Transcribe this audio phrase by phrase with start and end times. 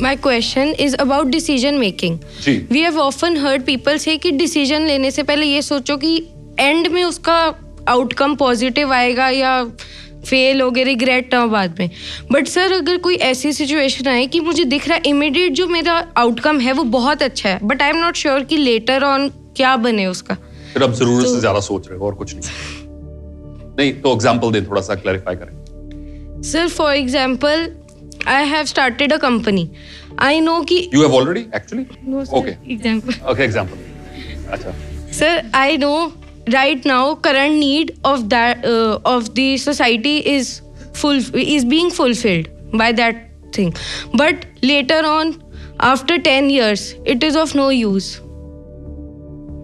[0.00, 2.18] my question is about decision making.
[2.42, 6.16] Ji. We have often heard people say कि decision लेने से पहले ये सोचो कि
[6.60, 7.38] end में उसका
[7.88, 9.64] outcome positive आएगा या
[10.26, 11.90] फेल हो गए रिग्रेट ना हो बाद में।
[12.32, 15.94] बट सर अगर कोई ऐसी सिचुएशन आए कि मुझे दिख रहा है इमिडिएट जो मेरा
[16.16, 19.76] आउटकम है वो बहुत अच्छा है but I am not sure कि लेटर ऑन क्या
[19.76, 20.34] बने उसका।
[20.72, 22.42] फिर अब ज़रूरत से तो- ज़्यादा सोच रहे हो और कुछ नहीं।
[23.78, 27.66] नहीं तो एग्जांपल दे थोड़ा सा क्लैरिफाई करें। Sir for example
[28.28, 29.68] I have started a company
[30.22, 32.38] I know कि you have already actually No, sir.
[32.40, 32.54] Okay.
[32.76, 33.20] Example.
[33.30, 34.74] Okay example अच्छा
[35.18, 35.30] Sir,
[35.60, 36.12] I know
[36.54, 40.50] right now current need of that uh, of the society is
[41.00, 42.48] full is being fulfilled
[42.82, 43.22] by that
[43.56, 43.72] thing.
[44.20, 45.32] But later on,
[45.88, 48.10] after 10 years, it is of no use.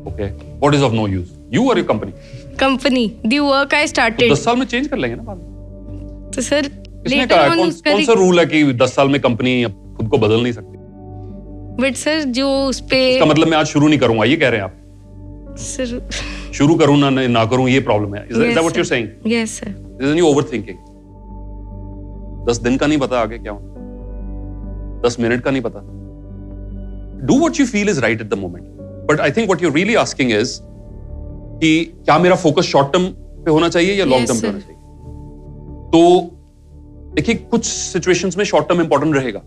[0.09, 2.13] Okay what is of no use you और your company
[2.61, 4.31] Company, the work I started.
[4.33, 6.71] दस साल में change कर लेंगे ना बाद में तो सर
[7.07, 9.53] किसने कहा कौन, कौन सा रूल है कि दस साल में कंपनी
[9.97, 10.75] खुद को बदल नहीं सकती?
[11.83, 14.61] बट सर जो उस पे इसका मतलब मैं आज शुरू नहीं करूँगा ये कह रहे
[14.61, 18.85] हैं आप। सर शुरू करूँ ना ना करूँ ये प्रॉब्लम है। Is that what you
[18.85, 20.79] saying yes sir is you overthinking
[22.49, 23.69] दस दिन का नहीं पता आगे क्या होना।
[25.07, 25.81] दस मिनट का नहीं पता।
[27.27, 28.65] Do what you feel is right at the moment
[29.11, 30.59] but I think what you really asking is
[31.61, 33.05] कि क्या मेरा फोकस शॉर्ट टर्म
[33.45, 34.75] पे होना चाहिए या लॉन्ग Yes, टर्म पे होना चाहिए?
[35.93, 36.01] तो
[37.17, 39.43] देखिए कुछ सिचुएशंस में शॉर्ट टर्म इंपॉर्टेंट रहेगा।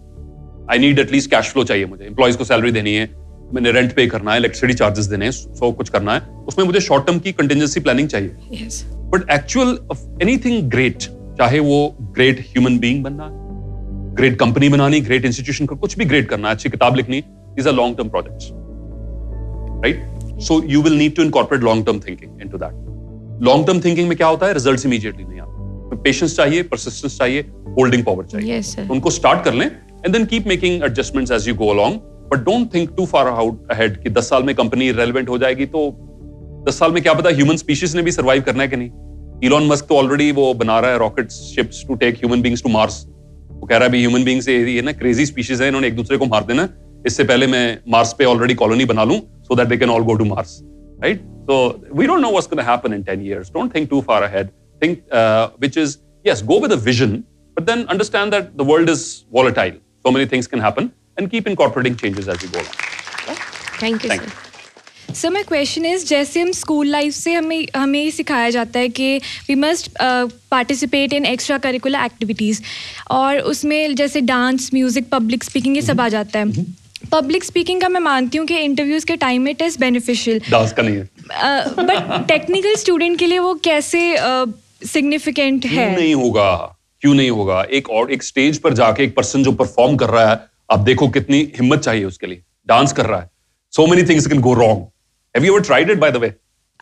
[0.72, 3.10] I need at least cash flow चाहिए मुझे। एम्प्लॉयज़ को सैलरी देनी है
[3.54, 6.80] मैंने रेंट पे करना है इलेक्ट्रिसिटी चार्जेस देने हैं सो कुछ करना है उसमें मुझे
[6.80, 8.30] शॉर्ट टर्म की कंटिजेंसी प्लानिंग चाहिए।
[9.14, 9.78] बट एक्चुअल
[10.22, 11.04] एनीथिंग ग्रेट
[11.40, 11.78] चाहे वो
[12.16, 13.38] ग्रेट ह्यूमन बींग बनना है
[14.16, 17.24] ग्रेट कंपनी बनानी ग्रेट इंस्टीट्यूशन को कुछ भी ग्रेट करना है अच्छी किताब लिखनी
[17.60, 18.50] is a long term project
[19.86, 24.08] right so you will need to incorporate long term thinking into that long term thinking
[24.10, 24.54] में क्या होता है?
[24.54, 25.59] रिज़ल्ट इमीडिएटली नहीं आते।
[25.96, 27.42] पेशेंस चाहिए परसिस्टेंस चाहिए
[27.78, 31.56] होल्डिंग पावर चाहिए। सर उनको स्टार्ट कर लें and then keep making adjustments as you
[31.56, 31.96] go along
[32.32, 35.66] but don't think too far out ahead कि 10 साल में कंपनी रेलिवेंट हो जाएगी
[35.76, 35.86] तो
[36.68, 38.90] 10 साल में क्या पता ह्यूमन स्पीशीज ने भी सर्वाइव करना है कि नहीं।
[39.48, 42.70] इलॉन मस्क तो ऑलरेडी वो बना रहा है rocket ships to take human beings to
[42.70, 43.04] Mars
[43.52, 46.18] वो कह रहा है भी ह्यूमन बींग्स ये ना क्रेजी स्पीशीज है इन्होंने एक दूसरे
[46.18, 46.68] को मार देना।
[47.08, 50.14] इससे पहले मैं मार्स पे ऑलरेडी कॉलोनी बना लूँ so that they can all go
[50.16, 50.60] to Mars
[51.04, 51.58] right so
[51.96, 53.52] we don't know what's gonna happen in 10 years.
[53.54, 54.50] Don't think too far ahead.
[54.84, 55.96] Think uh, which is
[56.26, 57.16] yes go with a vision
[57.58, 59.08] but then understand that the world is
[59.40, 59.80] volatile.
[60.06, 62.78] So many things can happen and keep incorporating changes as you go along.
[63.82, 68.10] Thank you Thank sir sir my question is जैसे हम school life से हमें हमें
[68.12, 69.18] सिखाया जाता है कि
[69.48, 71.26] we must participate in
[71.58, 72.62] extracurricular activities
[73.12, 76.66] और उसमें जैसे डांस म्यूज़िक पब्लिक स्पीकिंग ये सब आ जाता है।
[77.12, 80.84] पब्लिक स्पीकिंग का मैं मानती हूँ कि इंटरव्यूज़ के time it is beneficial dance का
[80.84, 81.06] नहीं है।
[81.86, 84.02] बट टेक्निकल स्टूडेंट के लिए वो कैसे
[84.82, 86.52] सिग्निफिकेंट है। नहीं होगा?
[87.02, 87.62] क्यों नहीं होगा?
[87.64, 91.08] एक और एक स्टेज पर जाके एक पर्सन जो परफॉर्म कर रहा है आप देखो
[91.10, 93.30] कितनी हिम्मत चाहिए उसके लिए। डांस कर रहा है।
[93.74, 94.82] So many things can go wrong
[95.36, 96.34] have you ever tried it by the way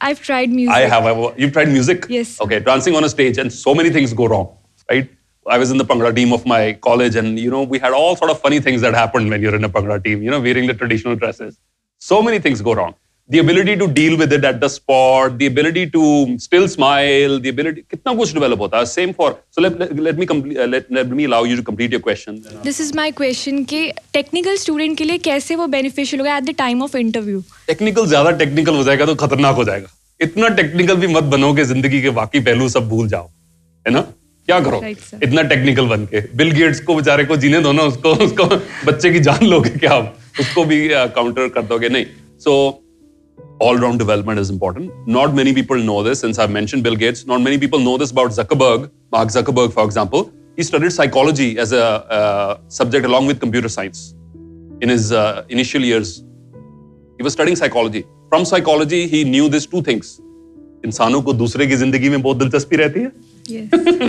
[0.04, 2.06] I tried music I have I you tried music
[2.42, 4.48] okay dancing on a stage and so many things go wrong
[4.90, 5.12] right
[5.46, 8.16] I was in the bhangra team of my college and you know we had all
[8.16, 10.40] sort of funny things that happened when you are in a bhangra team you know
[10.40, 11.58] wearing the traditional dresses
[12.02, 12.94] so many things go wrong
[13.30, 16.02] The ability to deal with it at the spot, the ability to
[16.40, 18.84] still smile, the ability, kitna kuch develop hota hai.
[18.86, 21.66] Same for, so let, let, let me complete, uh, let, let me allow you to
[21.70, 22.38] complete your question.
[22.64, 23.82] This is my question कि
[24.14, 28.32] technical student के लिए कैसे वो beneficial होगा at the time of interview technical ज़्यादा
[28.46, 32.10] technical हो जाएगा तो खतरनाक हो जाएगा। इतना टेक्निकल भी मत बनो कि ज़िंदगी के
[32.22, 33.30] बाकी पहलू सब भूल जाओ।
[33.86, 34.02] है ना?
[34.48, 34.82] क्या करो?
[34.82, 35.24] Right, sir.
[35.24, 38.46] इतना टेक्निकल बन के। बिल गेट्स को बेचारे को जीने दो ना उसको उसको
[38.86, 40.18] बच्चे की जान लोगे क्या आप?
[40.40, 41.90] उसको भी काउंटर कर दोगे?
[41.90, 42.06] नहीं।
[42.40, 42.54] सो
[43.60, 47.26] all round development is important not many people know this since i've mentioned bill gates
[47.32, 50.24] not many people know this about zuckerberg mark zuckerberg for example
[50.58, 51.86] he studied psychology as a
[52.18, 54.00] uh, subject along with computer science
[54.82, 56.12] in his uh, initial years
[57.18, 60.16] he was studying psychology from psychology he knew these two things
[60.86, 63.10] इंसानों को दूसरे की ज़िंदगी में बहुत दिलचस्पी रहती है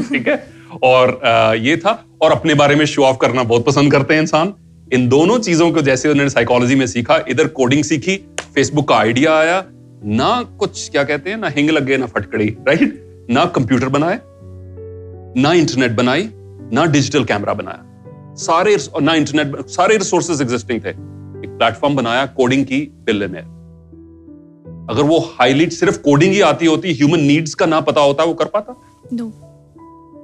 [0.09, 0.37] ठीक है
[0.89, 4.21] और अ, ये था और अपने बारे में शो ऑफ़ करना बहुत पसंद करते हैं
[4.23, 4.53] इंसान
[4.93, 8.17] इन दोनों चीज़ों को जैसे उन्होंने साइकोलॉजी में सीखा इधर कोडिंग सीखी
[8.59, 9.65] फेसबुक का आइडिया आया
[10.05, 10.29] ना
[10.59, 14.21] कुछ क्या कहते हैं ना हिंग लग गए ना फटकड़ी राइट ना कंप्यूटर बनाए
[15.43, 16.29] ना इंटरनेट बनाई
[16.73, 22.65] ना डिजिटल कैमरा बनाया। सारे ना इंटरनेट सारे रिसोर्सेज एग्जिस्टिंग थे। एक प्लेटफॉर्म बनाया कोडिंग
[22.65, 23.41] की बिल्ले में।
[24.91, 28.35] अगर वो हाईलाइट सिर्फ़ कोडिंग ही आती होती ह्यूमन नीड्स का ना पता होता वो
[28.35, 28.77] कर पाता।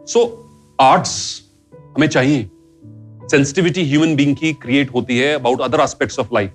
[0.08, 0.26] सो
[0.80, 1.14] आर्ट्स
[1.96, 2.50] हमें चाहिए।
[3.30, 6.52] सेंसिटिविटी ह्यूमन बींग की क्रिएट होती है about other aspects of life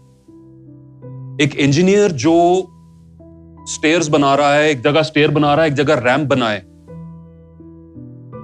[1.39, 2.31] एक इंजीनियर जो
[3.69, 6.57] स्टेयर्स बना रहा है, एक जगह स्टेयर बना रहा है, एक जगह रैंप बनाए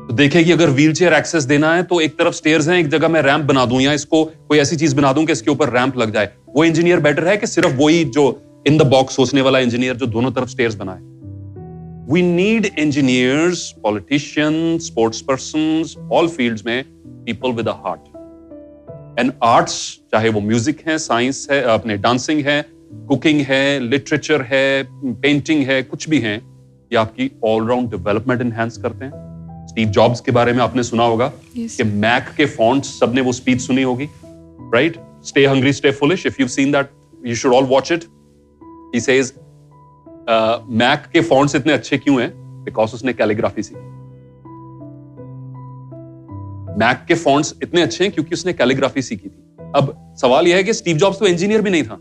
[0.08, 2.88] तो देखे कि अगर व्हील चेयर एक्सेस देना है तो एक तरफ़ स्टेयर्स हैं, एक
[2.90, 5.70] जगह मैं रैंप बना दूँ, या इसको कोई ऐसी चीज़ बना दूँ कि इसके ऊपर
[5.70, 8.24] रैंप लग जाए। वो इंजीनियर बेटर है कि सिर्फ़ वही जो
[8.68, 11.00] इन द बॉक्स सोचने वाला इंजीनियर जो दोनों तरफ़ स्टेयर्स बनाए?
[12.14, 16.84] We need engineers politician sports person all field में
[17.26, 19.76] people with heart and arts
[20.14, 22.64] चाहे वो म्यूज़िक है साइंस है, अपने डांसिंग है
[23.08, 24.84] कुकिंग है लिटरेचर है
[25.22, 30.32] पेंटिंग है कुछ भी है ये आपकी ऑलराउंड डेवलपमेंट एनहेंस करते हैं। स्टीव जॉब्स के
[30.32, 31.76] बारे में आपने सुना होगा Yes.
[31.76, 34.10] कि मैक के फॉन्ट्स सबने वो स्पीच सुनी होगी
[34.74, 36.90] right stay hungry stay foolish if you seen that
[37.26, 38.04] you should all watch it
[38.96, 39.34] he says
[40.80, 42.32] Mac के फॉन्ट्स इतने अच्छे क्यों हैं?
[42.64, 43.80] बिकॉज़ उसने कैलीग्राफी सीखी.
[46.80, 50.64] मैक के फॉन्ट्स इतने अच्छे हैं क्योंकि उसने कैलीग्राफी सीखी थी। अब सवाल यह है
[50.64, 51.98] कि स्टीव जॉब्स तो इंजीनियर भी नहीं था।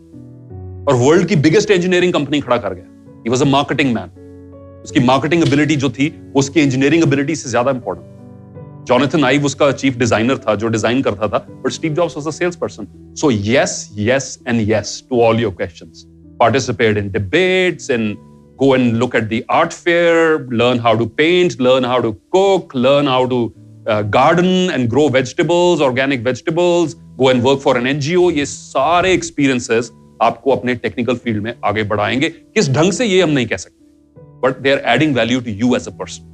[0.88, 2.84] और वर्ल्ड की बिगेस्ट इंजीनियरिंग कंपनी खड़ा कर गया।
[3.24, 7.70] He was a marketing man उसकी मार्केटिंग एबिलिटी जो थी, उसकी इंजीनियरिंग एबिलिटी से ज़्यादा
[7.70, 12.26] इंपॉर्टेंट जॉनिथन आइव उसका चीफ डिज़ाइनर था, जो डिज़ाइन करता था but Steve Jobs was
[12.26, 12.86] a sales person
[13.20, 16.04] so yes yes and yes to all your questions
[16.40, 18.14] participate in debates in
[18.58, 22.76] go and look at the art fair learn how to paint learn how to cook
[22.76, 23.42] learn how to
[23.88, 29.90] garden and grow vegetables organic vegetables go and work for an NGO ये सारे experiences
[30.22, 33.82] आपको अपने technical field में आगे बढ़ाएँगे किस ढंग से ये हम नहीं कह सकते
[34.44, 36.24] but they are adding value to you as a person.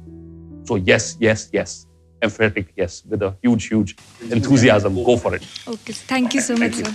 [0.69, 1.87] So yes, yes, yes,
[2.21, 3.95] emphatic yes, with a huge, huge
[4.29, 5.01] enthusiasm.
[5.03, 5.47] Go for it.
[5.67, 6.91] Okay, thank you so much, sir.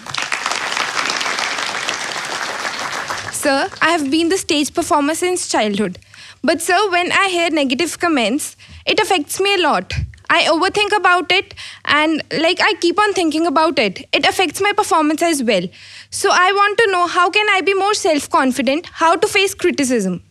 [3.32, 5.98] Sir, I have been the stage performer since childhood.
[6.42, 8.54] But, sir, when I hear negative comments,
[8.84, 9.94] it affects me a lot.
[10.29, 11.53] I overthink about it
[11.85, 14.07] and, like, I keep on thinking about it.
[14.13, 15.67] It affects my performance as well.
[16.09, 19.53] So, I want to know how can I be more self confident, how to face
[19.53, 20.21] criticism.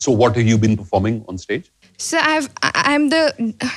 [0.00, 1.64] So what have you been performing on stage?
[1.96, 3.22] So I've I- I'm the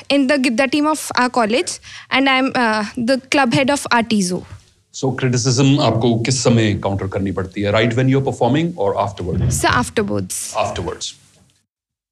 [0.09, 1.79] in the Gidda team of our college,
[2.11, 4.45] and I'm uh, the club head of Artizo.
[4.91, 7.71] So criticism आपको किस समय counter करनी पड़ती है?
[7.73, 9.61] Right when you're performing or afterwards?
[9.61, 11.13] So afterwards, Afterwards.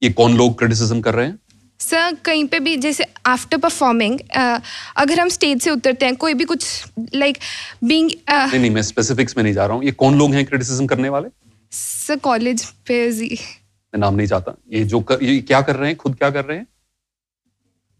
[0.03, 1.39] ये कौन लोग criticism कर रहे हैं?
[1.84, 4.18] सर कहीं पे भी जैसे आफ्टर परफॉर्मिंग
[4.96, 6.66] अगर हम स्टेज से उतरते हैं कोई भी कुछ
[7.14, 7.38] लाइक
[7.84, 10.86] बीइंग नहीं नहीं मैं स्पेसिफिक्स में नहीं जा रहा हूँ। ये कौन लोग हैं क्रिटिसिज्म
[10.86, 11.28] करने वाले?
[11.72, 15.88] सर कॉलेज पे जी। मैं नाम नहीं चाहता। ये जो कर, ये क्या कर रहे
[15.88, 15.96] हैं?
[15.96, 16.66] खुद क्या कर रहे हैं?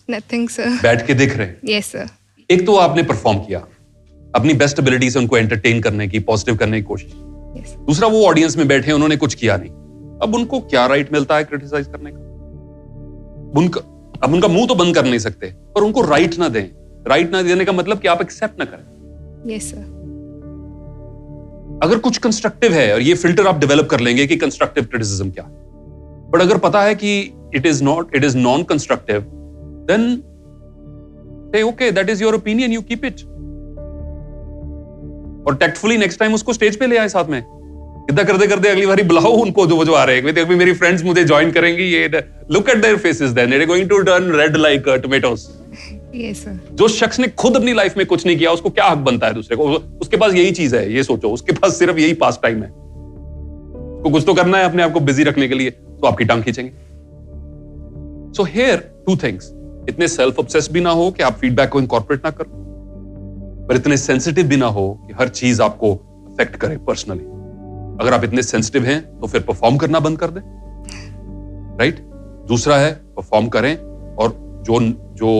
[0.09, 2.09] नथिंग सर बैठ के दिख रहे हैं। यस सर
[2.51, 3.59] एक तो आपने परफॉर्म किया।
[4.35, 7.13] अपनी बेस्ट एबिलिटी से उनको एंटरटेन करने की पॉजिटिव करने की कोशिश।
[7.57, 9.71] यस दूसरा वो ऑडियंस में बैठे उन्होंने कुछ किया नहीं।
[10.23, 12.33] अब उनको क्या राइट मिलता है क्रिटिसाइज करने का?
[13.57, 13.81] उनका
[14.23, 16.65] अब उनका मुँह तो बंद कर नहीं सकते पर उनको राइट ना दें।
[17.09, 19.93] राइट ना देने का मतलब कि आप एक्सेप्ट ना करें। यस सर
[21.83, 25.45] अगर कुछ कंस्ट्रक्टिव है और ये फ़िल्टर आप डेवलप कर लेंगे कि कंस्ट्रक्टिव क्रिटिसिज्म क्या
[25.45, 25.51] है।
[26.31, 27.19] बट अगर पता है कि
[27.57, 29.21] it is not it is non constructive
[29.91, 30.17] then
[31.55, 33.21] say okay that is your opinion you keep it
[35.47, 37.41] और टेक्टफुली नेक्स्ट टाइम उसको स्टेज पे ले आए साथ में।
[38.11, 41.05] इतना करते करते अगली बारी बुलाओ उनको जो जो आ रहे हैं। अभी मेरी फ्रेंड्स
[41.05, 42.09] मुझे ज्वाइन करेंगी ये
[42.51, 45.49] look at their faces then it going to turn red like tomatoes
[46.17, 49.35] जो शख्स ने खुद अपनी लाइफ में कुछ नहीं किया उसको क्या हक बनता है
[49.35, 49.65] दूसरे को?
[50.01, 54.11] उसके पास यही चीज़ है ये सोचो। उसके पास सिर्फ़ यही पास टाइम है। उसको
[54.11, 56.71] कुछ तो करना है अपने आप को बिज़ी रखने के लिए तो आपकी टांग खींचेंगे।
[58.33, 59.51] सो हेयर टू थिंग्स
[59.89, 63.97] इतने सेल्फ ऑब्सेस भी ना हो कि आप फीडबैक को इनकॉर्पोरेट ना करो। पर इतने
[63.97, 65.95] सेंसिटिव भी ना हो कि हर चीज़ आपको
[66.33, 67.34] अफेक्ट करे पर्सनली
[68.01, 70.41] अगर आप इतने सेंसिटिव हैं तो फिर परफॉर्म करना बंद कर दें।
[71.81, 71.99] राइट
[72.49, 74.33] दूसरा है परफॉर्म करें और
[74.67, 74.81] जो
[75.19, 75.31] जो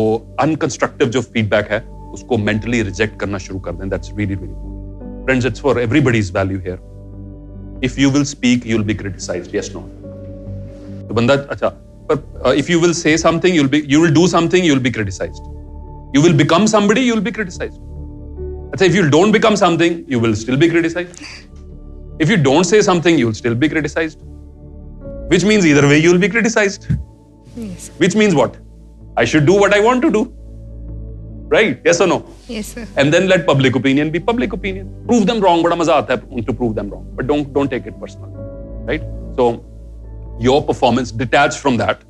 [0.41, 1.81] अनकंस्ट्रक्टिव जो फीडबैक है,
[2.15, 6.59] उसको मेंटली रिजेक्ट करना शुरू कर दें। That's really really friends it's for everybody's value
[6.59, 9.81] here if you will speak you will be criticized yes no
[11.09, 11.69] तो बंदा अच्छा
[12.11, 14.83] पर if you will say something you will be you will do something you will
[14.83, 17.83] be criticized you will become somebody you will be criticized
[18.75, 21.19] अच्छा if you don't become something, you will still be criticized.
[22.24, 24.26] if you don't say something you'll still be criticized
[25.34, 26.88] which means either way you'll be criticized
[27.60, 28.58] yes which means what
[29.24, 30.24] i should do what i want to do
[31.56, 32.18] right yes or no
[32.52, 35.94] yes sir and then let public opinion be public opinion prove them wrong बड़ा मजा
[36.04, 38.46] आता है to prove them wrong but don't don't take it personally
[38.92, 39.08] right
[39.40, 39.50] so
[40.48, 42.06] your performance detached from that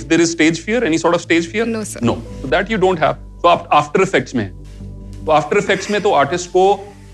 [0.00, 2.00] if there is stage fear any sort of stage fear No, sir.
[2.10, 4.46] no so that you don't have so af- after effects में
[5.26, 6.64] तो after effects में तो artist को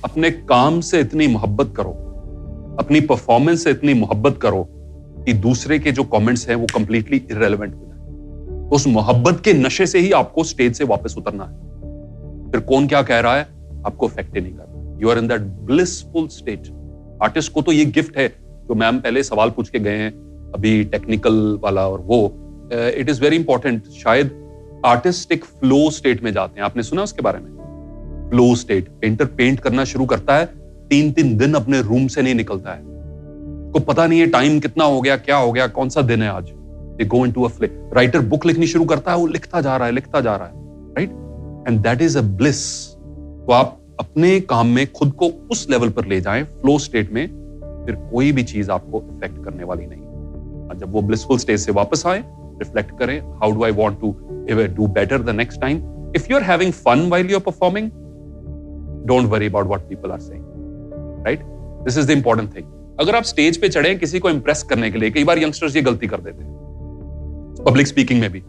[0.05, 1.93] अपने काम से इतनी मोहब्बत करो
[2.80, 4.68] अपनी परफॉर्मेंस से इतनी मोहब्बत करो
[5.26, 9.54] कि दूसरे के जो कमेंट्स हैं वो कंप्लीटली इरेलीवेंट हो जाए। तो उस मोहब्बत के
[9.54, 13.48] नशे से ही आपको स्टेज से वापस उतरना है। फिर कौन क्या कह रहा है?
[13.86, 16.68] आपको अफेक्ट नहीं कर you are in that blissful state
[17.24, 18.28] artist को तो ये गिफ्ट है
[18.68, 20.12] जो मैम पहले सवाल पूछ के गए हैं,
[20.56, 22.20] अभी टेक्निकल वाला और वो।
[22.74, 24.32] इट इज़ वेरी इंपॉर्टेंट शायद
[24.86, 28.30] आर्टिस्ट एक फ्लो स्टेट में जाते हैं। आपने सुना उसके बारे में?
[28.30, 30.46] फ्लो स्टेट पेंटर पेंट करना शुरू करता है
[30.90, 32.82] तीन तीन दिन अपने रूम से नहीं निकलता है।
[33.74, 36.30] को पता नहीं है टाइम कितना हो गया, क्या हो गया, कौन सा दिन है
[36.30, 36.52] आज।
[36.98, 39.88] They go into a flow writer book लिखनी शुरू करता है, वो लिखता जा रहा
[39.88, 40.54] है, लिखता जा रहा है
[40.98, 42.62] right and that is a bliss
[43.48, 47.28] तो आप अपने काम में खुद को उस लेवल पर ले जाएँ फ्लो स्टेट में,
[47.86, 50.02] फिर कोई भी चीज़ आपको इफ़ेक्ट करने वाली नहीं।
[50.68, 52.24] और जब वो ब्लिसफुल स्टेज से वापस आए
[52.60, 54.16] रिफ्लेक्ट करें how do I want to
[54.76, 55.78] do better the next time
[56.16, 57.90] if you are having fun while you are performing
[59.08, 60.44] don't worry about what people are saying
[61.26, 61.40] right
[61.86, 62.66] this is the important thing
[63.00, 65.82] अगर आप stage पे चढ़े किसी को Impress करने के लिए, कई बार यंगस्टर्स ये
[65.82, 66.54] गलती कर देते हैं।
[67.68, 68.40] पब्लिक स्पीकिंग में भी।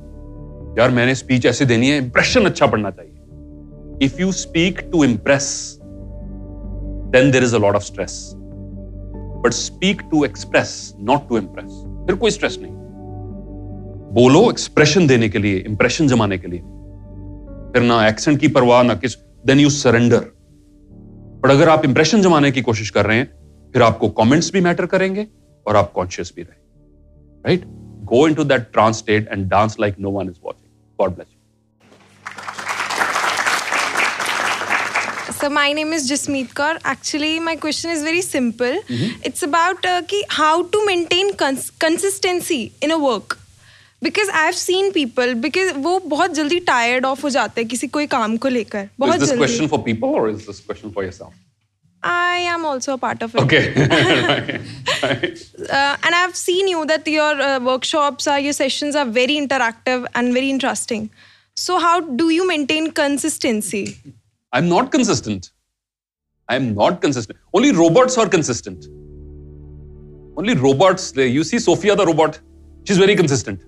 [0.80, 3.12] यार, मैंने स्पीच ऐसे देनी है इंप्रेशन अच्छा पड़ना चाहिए।
[4.02, 5.78] If you speak to impress
[7.12, 8.32] then there is a lot of stress
[9.44, 11.72] but speak to express not to impress
[12.06, 12.72] फिर कोई स्ट्रेस नहीं।
[14.14, 16.60] बोलो एक्सप्रेशन देने के लिए इंप्रेशन जमाने के लिए।
[17.72, 19.16] फिर ना एक्सेंट की परवाह, ना किस
[19.46, 20.35] देन यू सरेंडर
[21.44, 23.26] और अगर आप इंप्रेशन जमाने की कोशिश कर रहे हैं
[23.74, 25.26] फिर आपको कमेंट्स भी मैटर करेंगे
[25.66, 26.64] और आप कॉन्शियस भी रहे
[27.44, 27.64] right
[28.04, 31.34] go into that trance state and dance like no one is watching God bless
[35.36, 38.80] sir my name is Jasmeet Kaur actually my question is very simple
[39.26, 43.36] it's about कि how to maintain consistency in a work
[44.02, 48.06] Because I've seen people because वो बहुत जल्दी tired off हो जाते हैं किसी कोई
[48.06, 51.32] काम को लेकर बहुत जल्दी question for people or is this question for yourself?
[52.02, 53.40] I am also a part of it.
[53.42, 53.62] Okay.
[55.02, 55.38] Right.
[55.70, 60.06] Uh, and I've seen you that your uh, workshops or your sessions are very interactive
[60.14, 61.10] and very interesting.
[61.54, 63.96] So how do you maintain consistency?
[64.52, 65.50] I'm not consistent.
[66.48, 67.38] I'm not consistent.
[67.52, 68.86] Only robots are consistent.
[70.36, 71.12] Only robots.
[71.16, 72.38] You see Sophia the robot.
[72.84, 73.60] She's very consistent.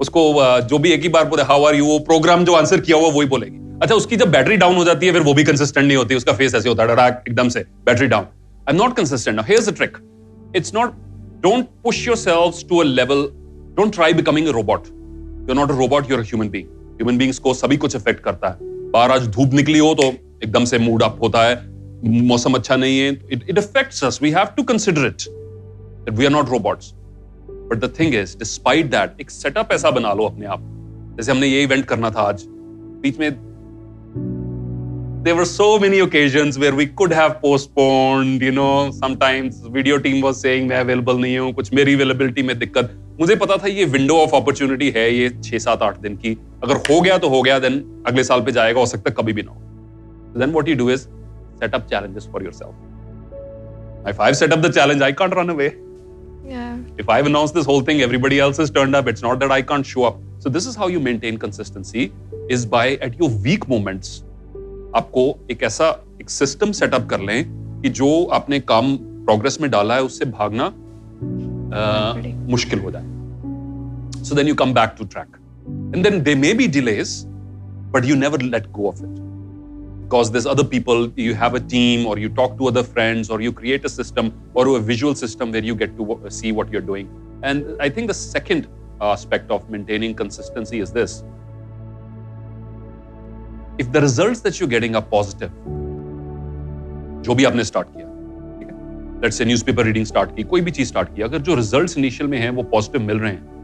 [0.00, 0.22] उसको
[0.68, 3.10] जो भी एक ही बार बोले how are you वो programme जो answer किया हुआ,
[3.10, 5.96] वही बोलेगी। अच्छा उसकी जब बैटरी डाउन हो जाती है, फिर वो भी कंसिस्टेंट नहीं
[5.96, 9.40] होती, उसका फेस ऐसे होता है, डरा एकदम से battery down I am not consistent
[9.48, 9.96] here's the trick
[10.56, 10.92] it's not
[11.42, 13.26] don't push yourselves to a level
[13.76, 14.86] don't try becoming a robot
[15.48, 18.48] you not a robot you are human being human beings को सभी कुछ effect करता
[18.48, 20.12] है। बाहर आज धूप निकली हो तो
[20.44, 21.54] एकदम से मूड अप होता है,
[22.26, 26.50] मौसम अच्छा नहीं है it affects us we have to consider it we are not
[26.50, 26.92] robots
[27.70, 30.60] but the thing is despite that एक सेटअप ऐसा बना लो अपने आप।
[31.16, 32.44] जैसे हमने ये इवेंट करना था आज।
[33.02, 33.30] बीच में
[35.24, 40.36] there were so many occasion where we could have postponed you know sometimes video team was
[40.36, 44.34] से अवेलेबल नहीं हूँ, कुछ मेरी अवेलेबिलिटी में दिक्कत। मुझे पता था ये विंडो ऑफ़
[44.36, 48.02] अपॉर्चुनिटी है ये छह सात आठ दिन की। अगर हो गया तो हो गया देन
[48.06, 51.00] अगले साल पे जाएगा, हो सकता कभी भी ना हो। Then what you do is
[51.60, 55.68] setup challenges for yourself I five setup the challenge I can't run away
[56.47, 56.73] Yeah.
[57.01, 59.07] if I've announced this whole thing, everybody else has turned up.
[59.11, 60.17] It's not that I can't show up.
[60.43, 62.03] So this is how you maintain consistency
[62.57, 64.11] is by at your weak moments.
[64.95, 65.87] आपको एक ऐसा
[66.21, 70.65] एक system setup कर लें कि जो आपने काम प्रोग्रेस में डाला है उससे भागना
[71.77, 75.35] अ, मुश्किल हो जाए so then you come back to track
[75.95, 77.21] and then they may be delays
[77.95, 79.19] but you never let go of it
[80.10, 83.40] because there's other people you have a team or you talk to other friends or
[83.40, 86.86] you create a system or a visual system where you get to see what you're
[86.92, 87.10] doing
[87.50, 88.66] and i think the second
[89.10, 91.22] aspect of maintaining consistency is this
[93.78, 95.60] if the results that you're getting are positive
[97.24, 98.06] जो भी आपने start किया
[98.58, 101.54] ठीक है let's say newspaper reading start की कोई भी चीज़ start की अगर जो
[101.54, 103.58] रिजल्ट्स इनिशियल में हैं वो पॉजिटिव मिल रहे हैं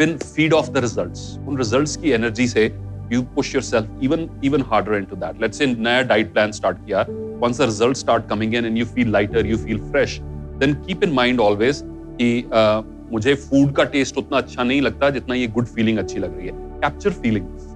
[0.00, 2.66] then feed off the results उन results की एनर्जी से
[3.10, 7.06] you push yourself even even harder into that let's say नया diet plan start किया
[7.44, 10.20] once the results start coming in and you feel lighter you feel fresh
[10.62, 11.82] then keep in mind always
[12.20, 12.82] कि uh,
[13.12, 16.46] मुझे food का taste उतना अच्छा नहीं लगता जितना ये गुड फीलिंग अच्छी लग रही
[16.46, 17.66] है capture feelings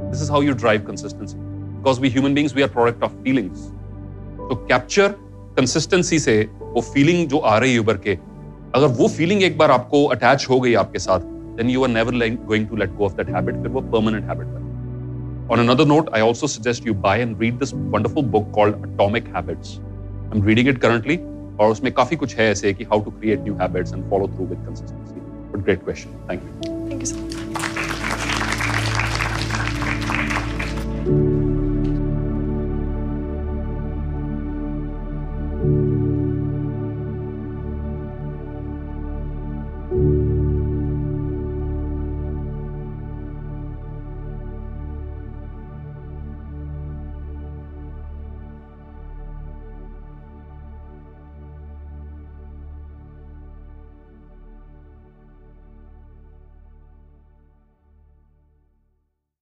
[0.00, 3.66] this is how you drive consistency because we human beings we are product of feelings
[4.48, 5.08] तो कैप्चर
[5.58, 8.18] कंसिस्टेंसी से वो फीलिंग जो आ रही है उभर के
[8.74, 12.46] अगर वो फीलिंग एक बार आपको अटैच हो गई आपके साथ you are never like
[12.46, 14.61] going to let go of that habit फिर वो permanent habit बने
[15.49, 19.27] On another note, I also suggest you buy and read this wonderful book called Atomic
[19.27, 19.79] Habits.
[20.31, 21.17] I'm reading it currently,
[21.59, 24.49] और उसमें काफी कुछ है ऐसे कि how to create new habits and follow through
[24.49, 25.21] with consistency.
[25.51, 26.11] But great question.
[26.27, 26.75] Thank you.
[26.89, 27.60] Thank you so much.